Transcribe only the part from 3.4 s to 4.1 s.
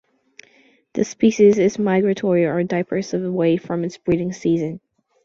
from its